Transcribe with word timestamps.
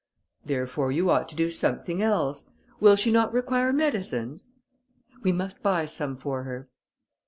"Therefore 0.43 0.91
you 0.91 1.11
ought 1.11 1.29
to 1.29 1.35
do 1.35 1.51
something 1.51 2.01
else. 2.01 2.49
Will 2.79 2.95
she 2.95 3.11
not 3.11 3.31
require 3.31 3.71
medicines?" 3.71 4.47
"We 5.21 5.31
must 5.31 5.61
buy 5.61 5.85
some 5.85 6.17
for 6.17 6.41
her." 6.41 6.67